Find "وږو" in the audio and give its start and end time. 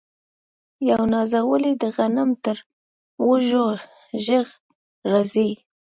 3.27-3.67